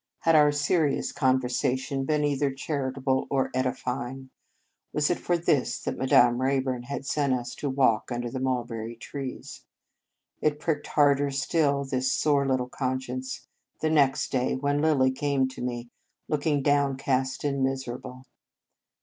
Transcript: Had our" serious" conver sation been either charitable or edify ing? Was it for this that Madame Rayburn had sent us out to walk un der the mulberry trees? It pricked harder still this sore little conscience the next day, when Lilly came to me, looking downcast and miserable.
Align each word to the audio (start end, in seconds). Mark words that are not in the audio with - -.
Had 0.21 0.35
our" 0.35 0.51
serious" 0.51 1.13
conver 1.13 1.43
sation 1.43 2.07
been 2.07 2.23
either 2.23 2.49
charitable 2.51 3.27
or 3.29 3.51
edify 3.53 4.09
ing? 4.09 4.31
Was 4.93 5.11
it 5.11 5.19
for 5.19 5.37
this 5.37 5.79
that 5.83 5.95
Madame 5.95 6.41
Rayburn 6.41 6.81
had 6.81 7.05
sent 7.05 7.33
us 7.35 7.51
out 7.53 7.57
to 7.59 7.69
walk 7.69 8.11
un 8.11 8.21
der 8.21 8.31
the 8.31 8.39
mulberry 8.39 8.95
trees? 8.95 9.63
It 10.41 10.59
pricked 10.59 10.87
harder 10.87 11.29
still 11.29 11.85
this 11.85 12.11
sore 12.11 12.47
little 12.47 12.67
conscience 12.69 13.45
the 13.81 13.91
next 13.91 14.31
day, 14.31 14.55
when 14.55 14.81
Lilly 14.81 15.11
came 15.11 15.47
to 15.49 15.61
me, 15.61 15.91
looking 16.27 16.63
downcast 16.63 17.43
and 17.43 17.61
miserable. 17.61 18.25